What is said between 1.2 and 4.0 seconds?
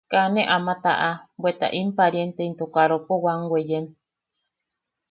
bweta in pariente into karopo wam weyen.